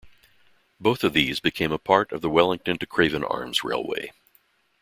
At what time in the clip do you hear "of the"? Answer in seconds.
2.11-2.29